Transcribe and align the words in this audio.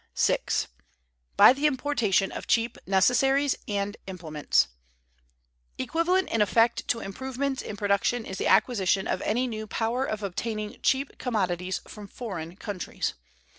§6. 0.15 0.67
—by 1.37 1.53
the 1.53 1.67
importation 1.67 2.31
of 2.31 2.47
cheap 2.47 2.75
Necessaries 2.87 3.55
and 3.67 3.97
Implements. 4.07 4.67
Equivalent 5.77 6.27
in 6.29 6.41
effect 6.41 6.87
to 6.87 7.01
improvements 7.01 7.61
in 7.61 7.77
production 7.77 8.25
is 8.25 8.39
the 8.39 8.47
acquisition 8.47 9.05
of 9.05 9.21
any 9.21 9.45
new 9.45 9.67
power 9.67 10.03
of 10.03 10.23
obtaining 10.23 10.77
cheap 10.81 11.19
commodities 11.19 11.81
from 11.87 12.07
foreign 12.07 12.55
countries. 12.55 13.13